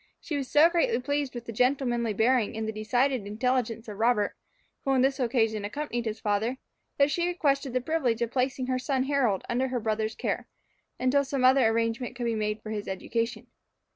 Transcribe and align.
She 0.19 0.35
was 0.35 0.49
so 0.49 0.67
greatly 0.67 0.99
pleased 0.99 1.35
with 1.35 1.45
the 1.45 1.51
gentlemanly 1.51 2.13
bearing 2.15 2.57
and 2.57 2.67
the 2.67 2.71
decided 2.71 3.27
intelligence 3.27 3.87
of 3.87 3.99
Robert, 3.99 4.35
who 4.83 4.89
on 4.89 5.01
this 5.03 5.19
occasion 5.19 5.63
accompanied 5.63 6.05
his 6.05 6.19
father, 6.19 6.57
that 6.97 7.11
she 7.11 7.27
requested 7.27 7.73
the 7.73 7.81
privilege 7.81 8.23
of 8.23 8.31
placing 8.31 8.65
her 8.65 8.79
son 8.79 9.03
Harold 9.03 9.43
under 9.47 9.67
her 9.67 9.79
brother's 9.79 10.15
care, 10.15 10.47
until 10.99 11.23
some 11.23 11.43
other 11.45 11.67
arrangement 11.67 12.15
could 12.15 12.25
be 12.25 12.33
made 12.33 12.63
for 12.63 12.71
his 12.71 12.87
education. 12.87 13.45